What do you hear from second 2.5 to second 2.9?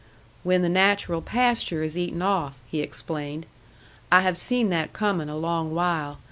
he